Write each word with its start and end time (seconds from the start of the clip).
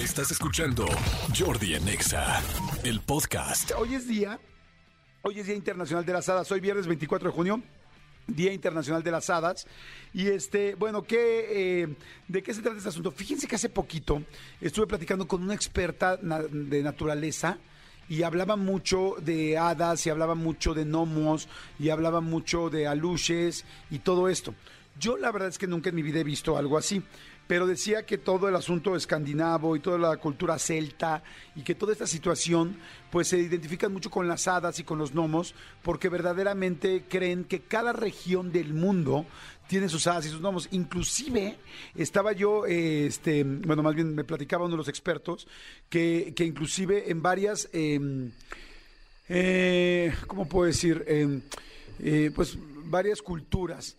Estás 0.00 0.30
escuchando 0.30 0.86
Jordi 1.38 1.74
en 1.74 1.86
Exa, 1.86 2.42
el 2.84 3.00
podcast. 3.00 3.72
Hoy 3.76 3.94
es 3.94 4.08
día, 4.08 4.40
hoy 5.20 5.40
es 5.40 5.46
Día 5.46 5.54
Internacional 5.54 6.06
de 6.06 6.12
las 6.14 6.26
Hadas, 6.30 6.50
hoy 6.50 6.60
viernes 6.60 6.86
24 6.86 7.28
de 7.28 7.36
junio. 7.36 7.62
Día 8.26 8.50
Internacional 8.50 9.02
de 9.02 9.10
las 9.10 9.28
Hadas. 9.28 9.66
Y 10.14 10.28
este, 10.28 10.74
bueno, 10.74 11.02
¿qué, 11.02 11.82
eh, 11.82 11.96
¿de 12.28 12.42
qué 12.42 12.54
se 12.54 12.62
trata 12.62 12.78
este 12.78 12.88
asunto? 12.88 13.10
Fíjense 13.10 13.46
que 13.46 13.56
hace 13.56 13.68
poquito 13.68 14.22
estuve 14.62 14.86
platicando 14.86 15.28
con 15.28 15.42
una 15.42 15.52
experta 15.52 16.16
de 16.16 16.82
naturaleza 16.82 17.58
y 18.08 18.22
hablaba 18.22 18.56
mucho 18.56 19.16
de 19.20 19.58
hadas 19.58 20.06
y 20.06 20.10
hablaba 20.10 20.34
mucho 20.34 20.72
de 20.72 20.86
gnomos 20.86 21.46
y 21.78 21.90
hablaba 21.90 22.22
mucho 22.22 22.70
de 22.70 22.86
aluches 22.86 23.66
y 23.90 23.98
todo 23.98 24.30
esto. 24.30 24.54
Yo 24.98 25.18
la 25.18 25.30
verdad 25.30 25.48
es 25.48 25.58
que 25.58 25.66
nunca 25.66 25.90
en 25.90 25.96
mi 25.96 26.02
vida 26.02 26.20
he 26.20 26.24
visto 26.24 26.56
algo 26.56 26.78
así, 26.78 27.02
pero 27.50 27.66
decía 27.66 28.06
que 28.06 28.16
todo 28.16 28.48
el 28.48 28.54
asunto 28.54 28.94
escandinavo 28.94 29.74
y 29.74 29.80
toda 29.80 29.98
la 29.98 30.16
cultura 30.18 30.56
celta 30.56 31.24
y 31.56 31.62
que 31.62 31.74
toda 31.74 31.92
esta 31.92 32.06
situación 32.06 32.76
pues 33.10 33.26
se 33.26 33.38
identifican 33.40 33.92
mucho 33.92 34.08
con 34.08 34.28
las 34.28 34.46
hadas 34.46 34.78
y 34.78 34.84
con 34.84 34.98
los 34.98 35.12
gnomos 35.12 35.56
porque 35.82 36.08
verdaderamente 36.08 37.06
creen 37.08 37.42
que 37.42 37.58
cada 37.58 37.92
región 37.92 38.52
del 38.52 38.72
mundo 38.72 39.26
tiene 39.66 39.88
sus 39.88 40.06
hadas 40.06 40.26
y 40.26 40.28
sus 40.28 40.40
gnomos. 40.40 40.68
Inclusive 40.70 41.56
estaba 41.96 42.30
yo, 42.30 42.66
eh, 42.66 43.06
este, 43.06 43.42
bueno, 43.42 43.82
más 43.82 43.96
bien 43.96 44.14
me 44.14 44.22
platicaba 44.22 44.66
uno 44.66 44.74
de 44.74 44.78
los 44.78 44.88
expertos 44.88 45.48
que, 45.88 46.32
que 46.36 46.44
inclusive 46.44 47.10
en 47.10 47.20
varias... 47.20 47.68
em, 47.72 48.30
eh, 49.28 50.14
¿cómo 50.28 50.46
puedo 50.46 50.66
decir? 50.66 51.04
Eh, 51.08 51.40
eh, 51.98 52.30
pues 52.32 52.56
varias 52.84 53.20
culturas, 53.20 53.96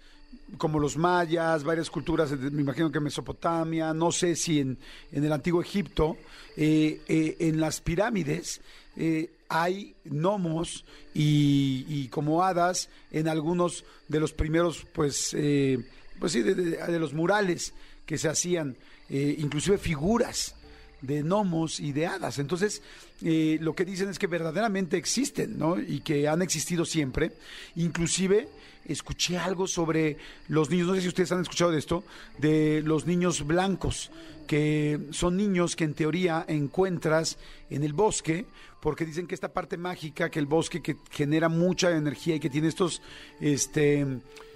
como 0.57 0.79
los 0.79 0.97
mayas, 0.97 1.63
varias 1.63 1.89
culturas, 1.89 2.29
de- 2.31 2.51
me 2.51 2.61
imagino 2.61 2.91
que 2.91 2.99
Mesopotamia, 2.99 3.93
no 3.93 4.11
sé 4.11 4.35
si 4.35 4.59
en, 4.59 4.77
en 5.11 5.23
el 5.23 5.31
antiguo 5.31 5.61
Egipto, 5.61 6.17
eh, 6.57 7.01
eh, 7.07 7.37
en 7.39 7.59
las 7.59 7.81
pirámides 7.81 8.61
eh, 8.97 9.29
hay 9.49 9.95
gnomos 10.05 10.85
y, 11.13 12.07
como 12.09 12.43
hadas 12.43 12.89
en 13.11 13.27
algunos 13.27 13.85
de 14.07 14.19
los 14.19 14.33
primeros, 14.33 14.85
pues, 14.93 15.33
eh, 15.37 15.77
pues 16.19 16.31
sí, 16.33 16.41
de, 16.41 16.53
de- 16.55 16.99
los 16.99 17.13
murales 17.13 17.73
que 18.05 18.17
se 18.17 18.27
hacían, 18.29 18.75
eh, 19.09 19.35
inclusive 19.39 19.77
figuras 19.77 20.55
de 21.01 21.23
gnomos 21.23 21.79
y 21.79 21.91
de 21.91 22.07
hadas. 22.07 22.39
Entonces, 22.39 22.81
eh, 23.23 23.57
lo 23.61 23.73
que 23.73 23.85
dicen 23.85 24.09
es 24.09 24.19
que 24.19 24.27
verdaderamente 24.27 24.97
existen, 24.97 25.57
¿no? 25.57 25.79
Y 25.79 26.01
que 26.01 26.27
han 26.27 26.41
existido 26.41 26.85
siempre. 26.85 27.31
Inclusive, 27.75 28.47
escuché 28.85 29.37
algo 29.37 29.67
sobre 29.67 30.17
los 30.47 30.69
niños, 30.69 30.87
no 30.87 30.95
sé 30.95 31.01
si 31.01 31.07
ustedes 31.07 31.31
han 31.31 31.41
escuchado 31.41 31.71
de 31.71 31.79
esto, 31.79 32.03
de 32.37 32.81
los 32.83 33.05
niños 33.05 33.45
blancos, 33.45 34.11
que 34.47 34.99
son 35.11 35.37
niños 35.37 35.75
que 35.75 35.83
en 35.83 35.93
teoría 35.93 36.45
encuentras 36.47 37.37
en 37.69 37.83
el 37.83 37.93
bosque, 37.93 38.45
porque 38.81 39.05
dicen 39.05 39.27
que 39.27 39.35
esta 39.35 39.53
parte 39.53 39.77
mágica, 39.77 40.29
que 40.29 40.39
el 40.39 40.47
bosque 40.47 40.81
que 40.81 40.97
genera 41.11 41.49
mucha 41.49 41.91
energía 41.91 42.35
y 42.35 42.39
que 42.39 42.49
tiene 42.49 42.67
estos, 42.67 43.01
este, 43.39 44.05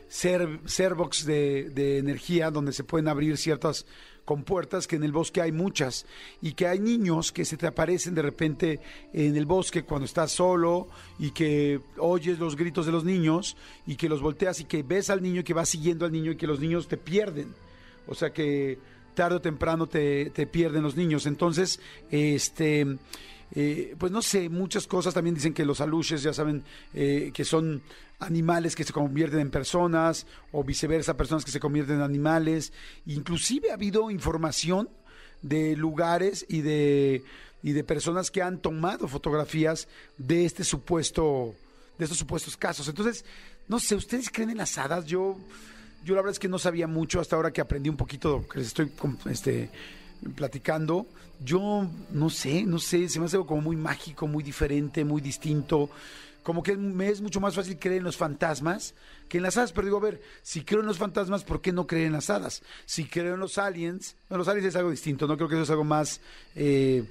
ser, 0.08 0.60
servox 0.66 1.26
de, 1.26 1.70
de 1.70 1.98
energía 1.98 2.52
donde 2.52 2.74
se 2.74 2.84
pueden 2.84 3.08
abrir 3.08 3.38
ciertas 3.38 3.86
compuertas 4.26 4.88
que 4.88 4.96
en 4.96 5.04
el 5.04 5.12
bosque 5.12 5.42
hay 5.42 5.52
muchas 5.52 6.06
y 6.42 6.54
que 6.54 6.68
hay 6.68 6.80
niños 6.80 7.32
que 7.32 7.46
se 7.46 7.58
te 7.58 7.68
aparecen 7.68 8.16
de 8.16 8.24
repente 8.24 8.80
en 9.14 9.38
el 9.38 9.46
bosque 9.46 9.84
cuando 9.84 10.06
estás 10.06 10.32
solo 10.32 10.88
y 11.20 11.32
que 11.32 11.80
oyes 11.98 12.40
los 12.40 12.56
gritos 12.56 12.88
de 12.88 12.92
los 12.92 13.06
niños 13.06 13.56
y 13.86 13.96
que 13.96 14.10
los 14.10 14.22
volteas 14.22 14.60
y 14.60 14.66
que 14.66 14.84
ves 14.84 15.10
al 15.10 15.22
niño 15.22 15.42
y 15.42 15.44
que 15.44 15.54
vas 15.54 15.70
siguiendo 15.70 16.06
al 16.06 16.12
niño 16.12 16.32
y 16.32 16.36
que 16.36 16.48
los 16.48 16.60
niños 16.60 16.88
te 16.88 16.98
pierden. 16.98 17.54
O 18.08 18.16
sea 18.16 18.32
que 18.32 18.80
tarde 19.14 19.38
o 19.38 19.42
temprano 19.42 19.88
te, 19.88 20.32
te 20.32 20.48
pierden 20.48 20.84
los 20.84 20.96
niños. 20.96 21.26
Entonces, 21.26 21.80
este, 22.10 22.98
eh, 23.54 23.96
pues 23.98 24.12
no 24.12 24.22
sé, 24.22 24.50
muchas 24.50 24.88
cosas 24.88 25.14
también 25.14 25.36
dicen 25.36 25.54
que 25.54 25.66
los 25.66 25.82
aluches, 25.82 26.24
ya 26.24 26.34
saben, 26.34 26.64
eh, 26.94 27.32
que 27.34 27.46
son 27.46 27.82
animales 28.20 28.76
que 28.76 28.84
se 28.84 28.94
convierten 28.94 29.40
en 29.40 29.52
personas 29.52 30.26
o 30.52 30.64
viceversa, 30.64 31.18
personas 31.18 31.46
que 31.46 31.52
se 31.52 31.60
convierten 31.60 31.98
en 31.98 32.02
animales. 32.02 32.74
Inclusive 33.06 33.72
ha 33.72 33.76
habido 33.76 34.10
información 34.10 34.90
de 35.42 35.76
lugares 35.76 36.46
y 36.50 36.62
de, 36.62 37.24
y 37.62 37.74
de 37.74 37.84
personas 37.84 38.32
que 38.32 38.42
han 38.42 38.60
tomado 38.60 39.08
fotografías 39.08 39.88
de 40.18 40.46
este 40.46 40.64
supuesto, 40.64 41.54
de 41.98 42.06
estos 42.06 42.18
supuestos 42.18 42.58
casos. 42.58 42.88
Entonces, 42.88 43.26
no 43.68 43.80
sé, 43.80 43.96
¿ustedes 43.96 44.30
creen 44.30 44.52
en 44.52 44.58
las 44.58 44.78
hadas? 44.78 45.06
Yo, 45.06 45.38
yo 46.04 46.16
la 46.16 46.22
verdad 46.22 46.34
es 46.34 46.40
que 46.40 46.48
no 46.48 46.60
sabía 46.60 46.88
mucho 46.88 47.20
hasta 47.20 47.36
ahora 47.36 47.52
que 47.52 47.62
aprendí 47.62 47.90
un 47.90 47.98
poquito, 47.98 48.48
que 48.48 48.60
les 48.60 48.68
estoy 48.68 48.92
este, 49.30 49.70
platicando. 50.36 51.08
Yo 51.44 51.88
no 52.12 52.30
sé, 52.30 52.64
no 52.64 52.80
sé, 52.80 53.10
se 53.10 53.20
me 53.20 53.26
hace 53.26 53.36
algo 53.36 53.48
como 53.48 53.62
muy 53.62 53.76
mágico, 53.76 54.28
muy 54.28 54.44
diferente, 54.44 55.04
muy 55.04 55.22
distinto. 55.22 55.90
Como 56.44 56.62
que 56.62 56.78
me 56.78 57.10
es 57.10 57.22
mucho 57.22 57.42
más 57.42 57.56
fácil 57.56 57.80
creer 57.80 57.98
en 57.98 58.04
los 58.04 58.18
fantasmas 58.18 58.94
que 59.28 59.38
en 59.38 59.44
las 59.44 59.58
hadas. 59.58 59.72
Pero 59.72 59.86
digo, 59.86 59.98
a 59.98 60.02
ver, 60.02 60.22
si 60.44 60.64
creo 60.64 60.82
en 60.82 60.86
los 60.86 61.00
fantasmas, 61.00 61.44
¿por 61.44 61.60
qué 61.60 61.72
no 61.72 61.88
creer 61.88 62.08
en 62.08 62.14
las 62.14 62.30
hadas? 62.30 62.62
Si 62.86 63.06
creo 63.06 63.34
en 63.34 63.40
los 63.40 63.58
aliens, 63.58 64.16
bueno, 64.30 64.40
los 64.40 64.48
aliens 64.48 64.68
es 64.68 64.76
algo 64.76 64.92
distinto, 64.92 65.28
¿no? 65.28 65.38
Creo 65.38 65.50
que 65.50 65.56
eso 65.56 65.64
es 65.64 65.70
algo 65.72 65.84
más, 65.84 66.22
eh, 66.56 67.04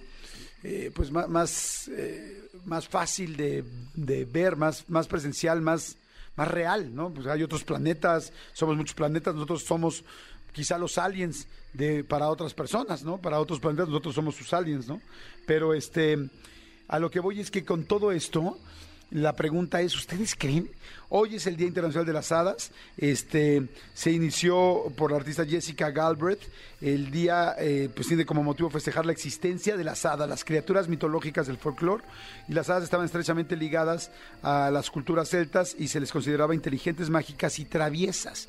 eh, 0.62 0.92
pues 0.94 1.10
más, 1.10 1.88
eh, 1.88 2.48
más 2.64 2.86
fácil 2.86 3.36
de, 3.36 3.64
de 3.94 4.24
ver, 4.24 4.54
más, 4.54 4.88
más 4.88 5.08
presencial, 5.08 5.60
más, 5.60 5.96
más 6.36 6.48
real, 6.48 6.94
¿no? 6.94 7.12
Pues 7.12 7.26
hay 7.26 7.42
otros 7.42 7.64
planetas, 7.64 8.32
somos 8.52 8.76
muchos 8.76 8.94
planetas, 8.94 9.34
nosotros 9.34 9.64
somos 9.64 10.04
quizá 10.54 10.78
los 10.78 10.96
aliens 10.96 11.46
de 11.74 12.04
para 12.04 12.30
otras 12.30 12.54
personas, 12.54 13.04
¿no? 13.04 13.20
Para 13.20 13.40
otros 13.40 13.60
planetas 13.60 13.88
nosotros 13.88 14.14
somos 14.14 14.36
sus 14.36 14.54
aliens, 14.54 14.88
¿no? 14.88 15.02
Pero 15.46 15.74
este 15.74 16.30
a 16.88 16.98
lo 16.98 17.10
que 17.10 17.20
voy 17.20 17.40
es 17.40 17.50
que 17.50 17.64
con 17.64 17.84
todo 17.84 18.12
esto 18.12 18.58
la 19.10 19.34
pregunta 19.36 19.80
es, 19.80 19.94
¿ustedes 19.94 20.34
creen? 20.34 20.68
Hoy 21.08 21.36
es 21.36 21.46
el 21.46 21.56
Día 21.56 21.68
Internacional 21.68 22.06
de 22.06 22.12
las 22.12 22.32
Hadas. 22.32 22.72
Este 22.96 23.68
se 23.94 24.10
inició 24.10 24.92
por 24.96 25.12
la 25.12 25.18
artista 25.18 25.44
Jessica 25.46 25.90
Galbraith. 25.90 26.40
El 26.80 27.10
día 27.12 27.54
eh, 27.58 27.88
pues 27.94 28.08
tiene 28.08 28.26
como 28.26 28.42
motivo 28.42 28.68
festejar 28.70 29.06
la 29.06 29.12
existencia 29.12 29.76
de 29.76 29.84
las 29.84 30.04
hadas, 30.04 30.28
las 30.28 30.44
criaturas 30.44 30.88
mitológicas 30.88 31.46
del 31.46 31.58
folclore. 31.58 32.02
Y 32.48 32.52
las 32.54 32.68
hadas 32.68 32.82
estaban 32.84 33.06
estrechamente 33.06 33.54
ligadas 33.56 34.10
a 34.42 34.70
las 34.72 34.90
culturas 34.90 35.28
celtas 35.30 35.76
y 35.78 35.86
se 35.88 36.00
les 36.00 36.10
consideraba 36.10 36.54
inteligentes, 36.54 37.08
mágicas 37.10 37.58
y 37.60 37.64
traviesas. 37.66 38.48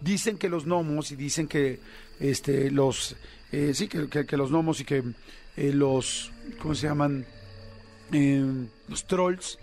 Dicen 0.00 0.38
que 0.38 0.48
los 0.48 0.64
gnomos 0.64 1.10
y 1.12 1.16
dicen 1.16 1.46
que 1.48 1.80
este 2.18 2.70
los 2.70 3.14
eh, 3.52 3.72
sí 3.74 3.88
que, 3.88 4.08
que- 4.08 4.36
los 4.38 4.50
gnomos 4.50 4.80
y 4.80 4.84
que 4.84 5.02
eh, 5.56 5.72
los 5.72 6.32
¿cómo 6.62 6.74
se 6.74 6.86
llaman? 6.86 7.26
Los 8.88 9.06
trolls, 9.06 9.58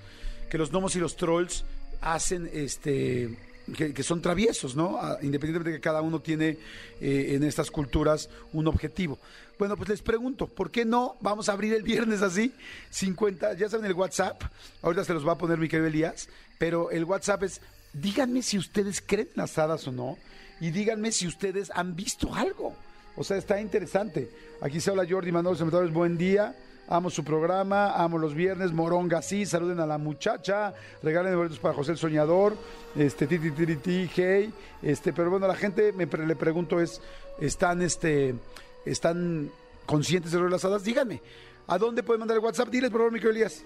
que 0.54 0.60
los 0.60 0.70
gnomos 0.70 0.96
y 0.96 1.00
los 1.00 1.16
trolls 1.16 1.66
hacen 2.00 2.48
este 2.54 3.36
que, 3.76 4.04
son 4.04 4.22
traviesos, 4.22 4.76
¿no? 4.76 5.00
Ah, 5.02 5.18
Independientemente 5.24 5.72
de 5.72 5.78
que 5.78 5.82
cada 5.82 6.04
uno 6.04 6.20
tiene 6.22 6.60
eh, 7.02 7.30
en 7.32 7.44
estas 7.44 7.72
culturas 7.72 8.30
un 8.52 8.68
objetivo. 8.68 9.18
Bueno, 9.58 9.76
pues 9.76 9.90
les 9.90 10.04
pregunto, 10.04 10.46
¿por 10.46 10.70
qué 10.70 10.86
no 10.86 11.18
vamos 11.22 11.50
a 11.50 11.54
abrir 11.54 11.74
el 11.74 11.82
viernes 11.82 12.22
así? 12.22 12.54
50, 12.92 13.56
ya 13.56 13.68
saben 13.68 13.88
el 13.88 13.94
WhatsApp, 13.94 14.44
ahorita 14.84 15.04
se 15.04 15.16
los 15.16 15.28
va 15.28 15.32
a 15.32 15.38
poner 15.40 15.58
mi 15.58 15.68
querido 15.68 15.88
Elías, 15.88 16.30
pero 16.60 16.92
el 16.92 17.06
WhatsApp 17.06 17.42
es, 17.42 17.60
díganme 17.92 18.44
si 18.44 18.60
ustedes 18.60 19.02
creen 19.04 19.30
en 19.30 19.42
las 19.42 19.58
hadas 19.58 19.88
o 19.88 19.92
no, 19.92 20.20
y 20.62 20.70
díganme 20.70 21.12
si 21.12 21.26
ustedes 21.26 21.72
han 21.74 21.96
visto 21.96 22.36
algo. 22.36 22.76
O 23.16 23.24
sea, 23.24 23.38
está 23.38 23.60
interesante. 23.60 24.30
Aquí 24.62 24.80
se 24.80 24.92
habla 24.92 25.08
Jordi 25.10 25.32
Manuel 25.32 25.58
Cementadores, 25.58 25.92
buen 25.92 26.16
día. 26.16 26.56
Amo 26.90 27.10
su 27.10 27.24
programa, 27.24 27.94
amo 27.96 28.18
los 28.18 28.34
viernes, 28.36 28.72
Moronga 28.74 29.22
sí, 29.22 29.46
saluden 29.46 29.80
a 29.80 29.86
la 29.86 29.98
muchacha, 29.98 30.74
regalen 31.02 31.36
boletos 31.36 31.60
para 31.60 31.74
José 31.74 31.94
el 31.94 31.98
Soñador, 31.98 32.56
este, 32.96 33.26
ti, 33.26 33.40
ti, 33.40 33.52
ti, 33.52 33.66
ti, 33.66 33.76
ti, 33.78 34.10
hey, 34.16 34.54
este, 34.82 35.14
pero 35.14 35.30
bueno, 35.32 35.48
la 35.48 35.56
gente, 35.56 35.94
me 35.94 36.08
pre- 36.08 36.28
le 36.28 36.36
pregunto 36.36 36.82
es, 36.82 37.02
¿están, 37.40 37.82
este, 37.82 38.36
están 38.86 39.50
conscientes 39.86 40.34
de 40.34 40.40
lo 40.40 40.46
de 40.46 40.52
las 40.52 40.66
hadas? 40.66 40.84
Díganme, 40.84 41.22
¿a 41.68 41.78
dónde 41.78 42.04
pueden 42.04 42.20
mandar 42.20 42.38
el 42.38 42.44
WhatsApp? 42.44 42.68
Diles, 42.70 42.90
por 42.92 43.00
favor, 43.00 43.14
Miguel 43.14 43.32
Elías. 43.32 43.64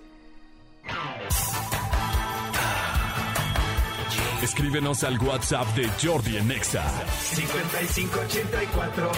Escríbenos 4.43 5.03
al 5.03 5.17
WhatsApp 5.19 5.67
de 5.75 5.89
Jordi 6.01 6.37
en 6.37 6.51
Exa. 6.51 6.83
5584 7.19 9.11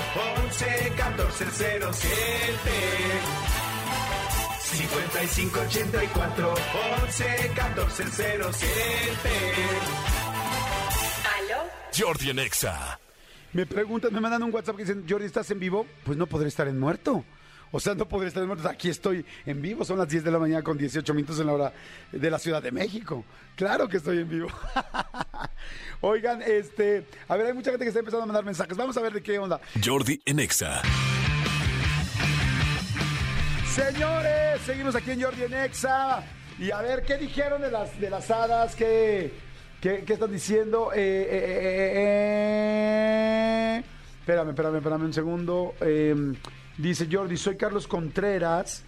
11 0.45 0.93
14 0.97 1.45
07 1.51 2.09
5584 4.71 6.53
11 7.03 7.51
14 7.55 8.03
07 8.11 9.29
¿Aló? 11.37 11.63
Jordi 11.97 12.29
en 12.29 12.39
Exa. 12.39 12.99
Me 13.53 13.65
preguntan, 13.65 14.13
me 14.13 14.21
mandan 14.21 14.43
un 14.43 14.53
WhatsApp 14.53 14.75
que 14.77 14.83
dicen, 14.83 15.05
Jordi, 15.09 15.25
¿estás 15.25 15.49
en 15.49 15.59
vivo? 15.59 15.87
Pues 16.03 16.17
no 16.17 16.27
podré 16.27 16.47
estar 16.49 16.67
en 16.67 16.79
muerto. 16.79 17.25
O 17.71 17.79
sea, 17.79 17.95
no 17.95 18.07
podré 18.07 18.27
estar 18.27 18.43
en 18.43 18.47
muerto. 18.47 18.69
Aquí 18.69 18.89
estoy 18.89 19.25
en 19.45 19.61
vivo. 19.61 19.83
Son 19.85 19.97
las 19.97 20.07
10 20.07 20.23
de 20.23 20.31
la 20.31 20.37
mañana 20.39 20.61
con 20.61 20.77
18 20.77 21.13
minutos 21.15 21.39
en 21.39 21.47
la 21.47 21.53
hora 21.53 21.73
de 22.11 22.29
la 22.29 22.37
Ciudad 22.37 22.61
de 22.61 22.71
México. 22.71 23.25
Claro 23.55 23.87
que 23.89 23.97
estoy 23.97 24.19
en 24.19 24.29
vivo. 24.29 24.49
Oigan, 26.01 26.43
este, 26.43 27.05
a 27.27 27.35
ver, 27.35 27.47
hay 27.47 27.53
mucha 27.53 27.71
gente 27.71 27.85
que 27.85 27.89
está 27.89 27.99
empezando 27.99 28.23
a 28.23 28.27
mandar 28.27 28.45
mensajes. 28.45 28.77
Vamos 28.77 28.95
a 28.97 29.01
ver 29.01 29.13
de 29.13 29.23
qué 29.23 29.39
onda. 29.39 29.59
Jordi 29.83 30.21
en 30.25 30.39
Exa. 30.39 30.81
Señores, 33.69 34.61
seguimos 34.65 34.95
aquí 34.95 35.11
en 35.11 35.21
Jordi 35.21 35.43
en 35.43 35.53
Exa. 35.53 36.23
Y 36.57 36.71
a 36.71 36.81
ver, 36.81 37.03
¿qué 37.03 37.17
dijeron 37.17 37.61
de 37.61 37.69
las, 37.69 37.99
de 37.99 38.09
las 38.09 38.29
hadas? 38.31 38.75
¿Qué, 38.75 39.31
qué, 39.79 40.03
qué 40.05 40.13
están 40.13 40.31
diciendo? 40.31 40.91
Eh, 40.91 40.97
eh, 40.97 41.27
eh, 41.31 41.91
eh, 41.93 42.13
eh. 43.77 43.83
Espérame, 44.21 44.49
espérame, 44.49 44.75
espérame 44.77 45.03
un 45.03 45.13
segundo. 45.13 45.75
Eh, 45.81 46.33
dice 46.77 47.07
Jordi, 47.09 47.37
soy 47.37 47.57
Carlos 47.57 47.87
Contreras. 47.87 48.83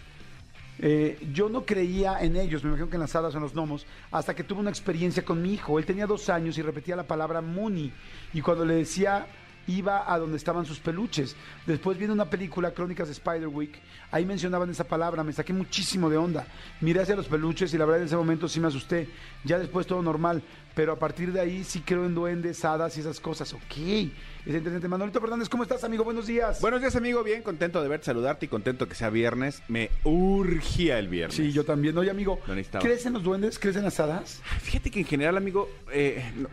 Eh, 0.78 1.28
yo 1.32 1.48
no 1.48 1.64
creía 1.64 2.18
en 2.20 2.36
ellos, 2.36 2.64
me 2.64 2.70
imagino 2.70 2.90
que 2.90 2.96
en 2.96 3.02
las 3.02 3.14
hadas 3.14 3.34
o 3.34 3.36
en 3.36 3.44
los 3.44 3.54
gnomos, 3.54 3.86
hasta 4.10 4.34
que 4.34 4.42
tuve 4.42 4.60
una 4.60 4.70
experiencia 4.70 5.24
con 5.24 5.40
mi 5.40 5.54
hijo. 5.54 5.78
Él 5.78 5.86
tenía 5.86 6.06
dos 6.06 6.28
años 6.28 6.58
y 6.58 6.62
repetía 6.62 6.96
la 6.96 7.06
palabra 7.06 7.40
Muni. 7.40 7.92
Y 8.34 8.40
cuando 8.40 8.64
le 8.64 8.74
decía, 8.74 9.26
iba 9.66 10.12
a 10.12 10.18
donde 10.18 10.36
estaban 10.36 10.66
sus 10.66 10.78
peluches. 10.78 11.36
Después 11.66 11.98
viene 11.98 12.12
una 12.12 12.28
película, 12.28 12.72
Crónicas 12.72 13.08
de 13.08 13.14
Spiderwick, 13.14 13.78
ahí 14.10 14.24
mencionaban 14.24 14.70
esa 14.70 14.84
palabra, 14.84 15.22
me 15.22 15.32
saqué 15.32 15.52
muchísimo 15.52 16.10
de 16.10 16.16
onda. 16.16 16.46
Miré 16.80 17.00
hacia 17.00 17.16
los 17.16 17.28
peluches 17.28 17.72
y 17.74 17.78
la 17.78 17.84
verdad 17.84 18.00
en 18.00 18.06
ese 18.06 18.16
momento 18.16 18.48
sí 18.48 18.60
me 18.60 18.68
asusté. 18.68 19.08
Ya 19.44 19.58
después 19.58 19.86
todo 19.86 20.02
normal, 20.02 20.42
pero 20.74 20.92
a 20.92 20.98
partir 20.98 21.32
de 21.32 21.40
ahí 21.40 21.64
sí 21.64 21.80
creo 21.80 22.04
en 22.06 22.14
duendes, 22.14 22.64
hadas 22.64 22.96
y 22.96 23.00
esas 23.00 23.20
cosas. 23.20 23.52
Ok, 23.52 23.76
es 23.76 24.54
interesante. 24.54 24.88
Manolito 24.88 25.20
Fernández, 25.20 25.48
¿cómo 25.48 25.62
estás, 25.62 25.84
amigo? 25.84 26.04
Buenos 26.04 26.26
días. 26.26 26.60
Buenos 26.60 26.80
días, 26.80 26.96
amigo. 26.96 27.22
Bien, 27.22 27.42
contento 27.42 27.82
de 27.82 27.88
verte, 27.88 28.06
saludarte 28.06 28.46
y 28.46 28.48
contento 28.48 28.88
que 28.88 28.94
sea 28.94 29.10
viernes. 29.10 29.62
Me 29.68 29.90
urgía 30.04 30.98
el 30.98 31.08
viernes. 31.08 31.36
Sí, 31.36 31.52
yo 31.52 31.64
también. 31.64 31.96
Oye, 31.98 32.10
amigo. 32.10 32.40
¿crees 32.80 33.06
en 33.06 33.14
los 33.14 33.22
duendes? 33.22 33.58
¿Crees 33.58 33.76
en 33.76 33.84
las 33.84 34.00
hadas? 34.00 34.40
Fíjate 34.60 34.90
que 34.90 35.00
en 35.00 35.06
general, 35.06 35.36
amigo, 35.36 35.68
eh, 35.92 36.32
no, 36.36 36.48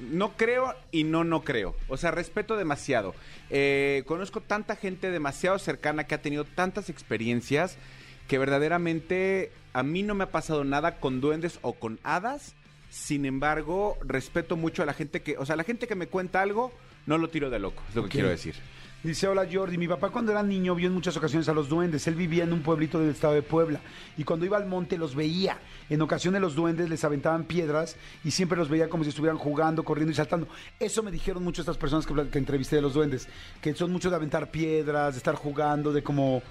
no 0.00 0.36
creo 0.36 0.74
y 0.90 1.04
no 1.04 1.24
no 1.24 1.42
creo. 1.42 1.74
O 1.88 1.96
sea, 1.96 2.10
respeto 2.10 2.56
demasiado. 2.56 3.14
Eh, 3.50 4.02
conozco 4.06 4.40
tanta 4.40 4.76
gente 4.76 5.10
demasiado 5.10 5.58
cercana 5.58 6.04
que 6.04 6.14
ha 6.14 6.22
tenido 6.22 6.44
tantas 6.44 6.90
experiencias 6.90 7.76
que 8.28 8.38
verdaderamente 8.38 9.52
a 9.72 9.82
mí 9.82 10.02
no 10.02 10.14
me 10.14 10.24
ha 10.24 10.30
pasado 10.30 10.64
nada 10.64 10.98
con 10.98 11.20
duendes 11.20 11.58
o 11.62 11.74
con 11.74 11.98
hadas. 12.02 12.54
Sin 12.90 13.26
embargo, 13.26 13.98
respeto 14.02 14.56
mucho 14.56 14.82
a 14.82 14.86
la 14.86 14.94
gente 14.94 15.22
que, 15.22 15.36
o 15.38 15.44
sea, 15.44 15.56
la 15.56 15.64
gente 15.64 15.86
que 15.86 15.94
me 15.94 16.06
cuenta 16.06 16.40
algo, 16.40 16.72
no 17.06 17.18
lo 17.18 17.28
tiro 17.28 17.50
de 17.50 17.58
loco, 17.58 17.82
es 17.88 17.94
lo 17.94 18.04
que 18.04 18.08
quiero 18.08 18.28
decir. 18.28 18.54
Dice, 19.06 19.28
hola 19.28 19.46
Jordi, 19.48 19.78
mi 19.78 19.86
papá 19.86 20.10
cuando 20.10 20.32
era 20.32 20.42
niño 20.42 20.74
vio 20.74 20.88
en 20.88 20.92
muchas 20.92 21.16
ocasiones 21.16 21.48
a 21.48 21.52
los 21.52 21.68
duendes. 21.68 22.04
Él 22.08 22.16
vivía 22.16 22.42
en 22.42 22.52
un 22.52 22.62
pueblito 22.62 22.98
del 22.98 23.10
estado 23.10 23.34
de 23.34 23.42
Puebla 23.42 23.78
y 24.16 24.24
cuando 24.24 24.44
iba 24.44 24.56
al 24.56 24.66
monte 24.66 24.98
los 24.98 25.14
veía. 25.14 25.58
En 25.88 26.02
ocasiones 26.02 26.40
los 26.40 26.56
duendes 26.56 26.90
les 26.90 27.04
aventaban 27.04 27.44
piedras 27.44 27.94
y 28.24 28.32
siempre 28.32 28.58
los 28.58 28.68
veía 28.68 28.88
como 28.88 29.04
si 29.04 29.10
estuvieran 29.10 29.38
jugando, 29.38 29.84
corriendo 29.84 30.10
y 30.10 30.16
saltando. 30.16 30.48
Eso 30.80 31.04
me 31.04 31.12
dijeron 31.12 31.44
mucho 31.44 31.62
estas 31.62 31.78
personas 31.78 32.04
que, 32.04 32.30
que 32.30 32.38
entrevisté 32.38 32.74
de 32.74 32.82
los 32.82 32.94
duendes, 32.94 33.28
que 33.60 33.72
son 33.76 33.92
mucho 33.92 34.10
de 34.10 34.16
aventar 34.16 34.50
piedras, 34.50 35.14
de 35.14 35.18
estar 35.18 35.36
jugando, 35.36 35.92
de 35.92 36.02
como, 36.02 36.42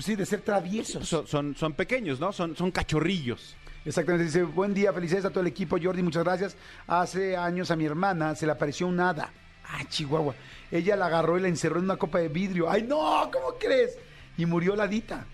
sí, 0.00 0.16
de 0.16 0.26
ser 0.26 0.40
traviesos. 0.40 1.08
Son, 1.08 1.28
son, 1.28 1.54
son 1.54 1.74
pequeños, 1.74 2.18
¿no? 2.18 2.32
Son, 2.32 2.56
son 2.56 2.72
cachorrillos. 2.72 3.54
Exactamente, 3.84 4.24
dice, 4.24 4.42
buen 4.42 4.74
día, 4.74 4.92
felicidades 4.92 5.26
a 5.26 5.30
todo 5.30 5.42
el 5.42 5.46
equipo, 5.46 5.78
Jordi, 5.80 6.02
muchas 6.02 6.24
gracias. 6.24 6.56
Hace 6.88 7.36
años 7.36 7.70
a 7.70 7.76
mi 7.76 7.84
hermana 7.84 8.34
se 8.34 8.44
le 8.44 8.50
apareció 8.50 8.88
un 8.88 8.98
hada. 8.98 9.30
Ah, 9.72 9.84
Chihuahua. 9.88 10.34
Ella 10.70 10.96
la 10.96 11.06
agarró 11.06 11.38
y 11.38 11.42
la 11.42 11.48
encerró 11.48 11.78
en 11.78 11.84
una 11.84 11.96
copa 11.96 12.18
de 12.18 12.28
vidrio. 12.28 12.70
¡Ay, 12.70 12.82
no! 12.82 13.30
¿Cómo 13.32 13.54
crees? 13.58 13.98
Y 14.36 14.46
murió 14.46 14.76
la 14.76 14.86
dita. 14.86 15.26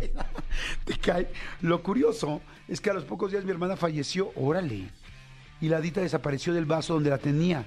Te 0.84 0.98
cae. 0.98 1.28
Lo 1.60 1.82
curioso 1.82 2.40
es 2.68 2.80
que 2.80 2.90
a 2.90 2.94
los 2.94 3.04
pocos 3.04 3.30
días 3.30 3.44
mi 3.44 3.50
hermana 3.50 3.76
falleció. 3.76 4.32
Órale. 4.36 4.88
Y 5.60 5.68
la 5.68 5.80
dita 5.80 6.00
desapareció 6.00 6.52
del 6.52 6.66
vaso 6.66 6.94
donde 6.94 7.10
la 7.10 7.18
tenía. 7.18 7.64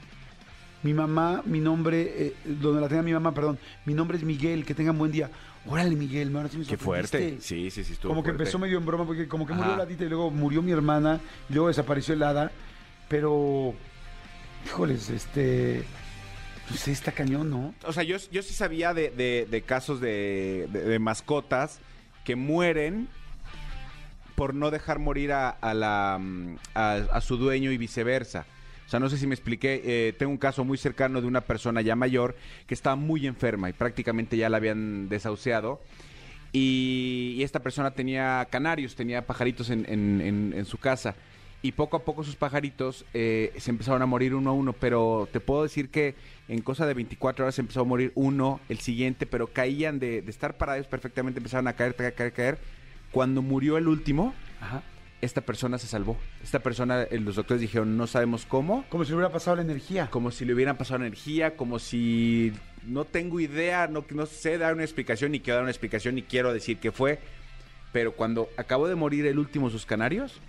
Mi 0.84 0.94
mamá, 0.94 1.42
mi 1.46 1.60
nombre, 1.60 2.28
eh, 2.28 2.36
donde 2.46 2.82
la 2.82 2.88
tenía 2.88 3.02
mi 3.02 3.14
mamá, 3.14 3.34
perdón, 3.34 3.58
mi 3.86 3.94
nombre 3.94 4.18
es 4.18 4.24
Miguel, 4.24 4.66
que 4.66 4.76
tengan 4.76 4.98
buen 4.98 5.12
día. 5.12 5.32
Órale, 5.68 5.96
Miguel, 5.96 6.36
ahora 6.36 6.50
sí 6.50 6.58
me 6.58 6.66
Qué 6.66 6.78
fuerte. 6.78 7.38
Sí, 7.40 7.72
sí, 7.72 7.84
sí, 7.84 7.94
estuvo 7.94 8.12
Como 8.12 8.22
que 8.22 8.30
empezó 8.30 8.60
medio 8.60 8.78
en 8.78 8.86
broma, 8.86 9.06
porque 9.06 9.28
como 9.28 9.48
que 9.48 9.54
murió 9.54 9.76
la 9.76 9.86
Dita 9.86 10.04
y 10.04 10.10
luego 10.10 10.30
murió 10.30 10.62
mi 10.62 10.72
hermana, 10.72 11.20
y 11.50 11.54
luego 11.54 11.70
desapareció 11.70 12.14
el 12.14 12.22
hada. 12.22 12.52
Pero, 13.08 13.74
híjoles, 14.66 15.10
este. 15.10 15.84
Pues 16.68 16.88
está 16.88 17.12
cañón, 17.12 17.50
¿no? 17.52 17.76
O 17.84 17.94
sea, 17.94 18.02
yo, 18.04 18.18
yo 18.32 18.42
sí 18.42 18.54
sabía 18.56 18.94
de, 18.96 19.12
de- 19.12 19.62
casos 19.62 20.02
de, 20.02 20.68
de- 20.72 20.98
mascotas 21.00 21.80
que 22.24 22.36
mueren 22.36 23.08
por 24.34 24.56
no 24.56 24.72
dejar 24.72 24.98
morir 24.98 25.32
a, 25.32 25.50
a 25.50 25.74
la, 25.76 26.18
mm, 26.20 26.56
a, 26.74 27.22
su 27.22 27.38
dueño 27.38 27.72
y 27.72 27.78
viceversa. 27.78 28.48
O 28.88 28.90
sea, 28.90 29.00
no 29.00 29.10
sé 29.10 29.18
si 29.18 29.28
me 29.28 29.36
expliqué. 29.36 29.82
eh, 29.86 30.14
tengo 30.18 30.32
un 30.32 30.40
caso 30.40 30.64
muy 30.66 30.78
cercano 30.80 31.22
de 31.22 31.28
una 31.28 31.42
persona 31.42 31.82
ya 31.82 31.96
mayor 31.96 32.36
que 32.66 32.74
estaba 32.74 32.96
muy 32.96 33.28
enferma 33.28 33.70
y 33.70 33.74
prácticamente 33.74 34.36
ya 34.36 34.50
la 34.50 34.58
habían 34.58 35.08
desahuciado. 35.08 35.82
Y, 36.52 37.42
esta 37.44 37.60
persona 37.62 37.92
tenía 37.92 38.48
canarios, 38.50 38.96
tenía 38.96 39.26
pajaritos 39.28 39.70
en- 39.70 39.86
en 39.88 40.66
su 40.66 40.80
casa. 40.80 41.16
Y 41.66 41.72
poco 41.72 41.98
a 41.98 42.04
poco 42.06 42.24
sus 42.24 42.36
pajaritos 42.36 43.06
eh, 43.16 43.52
se 43.58 43.72
empezaron 43.72 44.00
a 44.04 44.06
morir 44.06 44.36
uno 44.36 44.52
a 44.52 44.54
uno. 44.54 44.72
Pero 44.74 45.28
te 45.32 45.40
puedo 45.40 45.64
decir 45.64 45.90
que 45.90 46.14
en 46.48 46.62
cosa 46.62 46.86
de 46.86 46.94
24 46.94 47.44
horas 47.44 47.56
se 47.56 47.62
empezó 47.62 47.82
a 47.82 47.86
morir 47.86 48.12
uno, 48.14 48.60
el 48.70 48.78
siguiente, 48.78 49.26
pero 49.26 49.48
caían 49.48 49.98
de, 49.98 50.22
de 50.22 50.30
estar 50.30 50.58
parados 50.58 50.86
perfectamente, 50.86 51.40
empezaron 51.40 51.68
a 51.68 51.74
caer, 51.74 51.96
caer, 51.96 52.14
caer, 52.14 52.34
caer. 52.34 52.58
Cuando 53.12 53.42
murió 53.42 53.80
el 53.80 53.88
último, 53.88 54.36
Ajá. 54.62 54.84
esta 55.22 55.42
persona 55.42 55.80
se 55.80 55.88
salvó. 55.88 56.18
Esta 56.44 56.60
persona, 56.60 57.02
eh, 57.02 57.18
los 57.20 57.36
doctores 57.36 57.62
dijeron, 57.62 57.98
no 57.98 58.06
sabemos 58.06 58.46
cómo, 58.46 58.86
Como 58.90 59.04
si 59.04 59.10
le 59.10 59.16
hubiera 59.16 59.34
pasado 59.34 59.56
la 59.56 59.64
energía. 59.64 60.08
como 60.12 60.30
si 60.30 60.46
le 60.46 60.54
hubieran 60.54 60.78
pasado 60.78 61.02
energía, 61.04 61.56
como 61.56 61.80
si 61.80 62.54
no 62.86 63.06
tengo 63.06 63.40
idea, 63.40 63.88
no, 63.88 64.06
no 64.12 64.28
sé 64.28 64.60
dar 64.60 64.76
una 64.76 64.84
explicación, 64.84 65.32
ni 65.32 65.40
quiero 65.40 65.56
dar 65.56 65.64
una 65.64 65.72
explicación, 65.72 66.14
ni 66.14 66.22
quiero 66.22 66.54
decir 66.54 66.78
qué 66.78 66.92
fue. 66.92 67.18
Pero 67.92 68.12
cuando 68.12 68.50
acabó 68.56 68.88
de 68.88 68.94
morir 68.94 69.26
el 69.26 69.40
último 69.40 69.72
sus 69.72 69.88
canarios, 69.88 70.40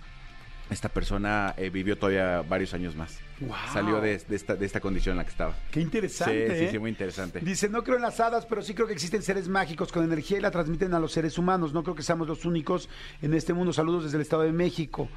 esta 0.69 0.89
persona 0.89 1.53
eh, 1.57 1.69
vivió 1.69 1.97
todavía 1.97 2.41
varios 2.41 2.73
años 2.73 2.95
más. 2.95 3.19
Wow. 3.39 3.55
Salió 3.71 4.01
de, 4.01 4.17
de 4.17 4.35
esta, 4.35 4.55
de 4.55 4.65
esta 4.65 4.79
condición 4.79 5.13
en 5.13 5.17
la 5.17 5.23
que 5.23 5.29
estaba. 5.29 5.55
Qué 5.71 5.79
interesante. 5.79 6.47
Sí, 6.49 6.55
sí, 6.55 6.63
¿eh? 6.65 6.69
sí, 6.71 6.79
muy 6.79 6.89
interesante. 6.89 7.39
Dice, 7.39 7.69
no 7.69 7.83
creo 7.83 7.97
en 7.97 8.01
las 8.01 8.19
hadas, 8.19 8.45
pero 8.45 8.61
sí 8.61 8.73
creo 8.73 8.87
que 8.87 8.93
existen 8.93 9.21
seres 9.21 9.47
mágicos 9.47 9.91
con 9.91 10.03
energía 10.03 10.37
y 10.39 10.41
la 10.41 10.51
transmiten 10.51 10.93
a 10.93 10.99
los 10.99 11.11
seres 11.11 11.37
humanos. 11.37 11.73
No 11.73 11.83
creo 11.83 11.95
que 11.95 12.03
seamos 12.03 12.27
los 12.27 12.45
únicos 12.45 12.89
en 13.21 13.33
este 13.33 13.53
mundo. 13.53 13.71
Saludos 13.73 14.05
desde 14.05 14.17
el 14.17 14.21
Estado 14.21 14.43
de 14.43 14.51
México. 14.51 15.07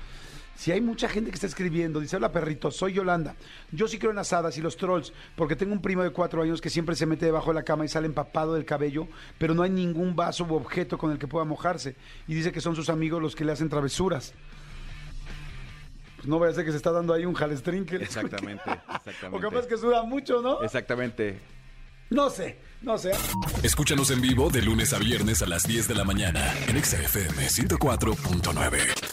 Si 0.54 0.72
hay 0.72 0.82
mucha 0.82 1.08
gente 1.08 1.30
que 1.30 1.36
está 1.36 1.46
escribiendo, 1.46 2.00
dice, 2.00 2.16
hola 2.16 2.32
perrito, 2.32 2.70
soy 2.70 2.92
Yolanda. 2.92 3.34
Yo 3.72 3.88
sí 3.88 3.98
creo 3.98 4.10
en 4.10 4.16
las 4.16 4.34
hadas 4.34 4.58
y 4.58 4.60
los 4.60 4.76
trolls, 4.76 5.10
porque 5.34 5.56
tengo 5.56 5.72
un 5.72 5.80
primo 5.80 6.02
de 6.02 6.10
cuatro 6.10 6.42
años 6.42 6.60
que 6.60 6.68
siempre 6.68 6.96
se 6.96 7.06
mete 7.06 7.24
debajo 7.24 7.48
de 7.48 7.54
la 7.54 7.62
cama 7.62 7.86
y 7.86 7.88
sale 7.88 8.06
empapado 8.06 8.52
del 8.52 8.66
cabello, 8.66 9.08
pero 9.38 9.54
no 9.54 9.62
hay 9.62 9.70
ningún 9.70 10.14
vaso 10.14 10.44
u 10.44 10.54
objeto 10.54 10.98
con 10.98 11.12
el 11.12 11.18
que 11.18 11.28
pueda 11.28 11.46
mojarse. 11.46 11.96
Y 12.28 12.34
dice 12.34 12.52
que 12.52 12.60
son 12.60 12.76
sus 12.76 12.90
amigos 12.90 13.22
los 13.22 13.34
que 13.34 13.46
le 13.46 13.52
hacen 13.52 13.70
travesuras. 13.70 14.34
Pues 16.20 16.28
no 16.28 16.38
vaya 16.38 16.52
a 16.52 16.54
ser 16.54 16.66
que 16.66 16.70
se 16.70 16.76
está 16.76 16.92
dando 16.92 17.14
ahí 17.14 17.24
un 17.24 17.32
jalestrinker. 17.32 18.02
Exactamente, 18.02 18.62
exactamente. 18.94 19.38
O 19.38 19.40
capaz 19.40 19.66
que 19.66 19.78
suda 19.78 20.02
mucho, 20.02 20.42
¿no? 20.42 20.62
Exactamente. 20.62 21.40
No 22.10 22.28
sé, 22.28 22.58
no 22.82 22.98
sé. 22.98 23.12
Escúchanos 23.62 24.10
en 24.10 24.20
vivo 24.20 24.50
de 24.50 24.60
lunes 24.60 24.92
a 24.92 24.98
viernes 24.98 25.40
a 25.40 25.46
las 25.46 25.62
10 25.62 25.88
de 25.88 25.94
la 25.94 26.04
mañana 26.04 26.52
en 26.68 26.76
Exa 26.76 27.00
FM 27.00 27.46
104.9. 27.46 29.09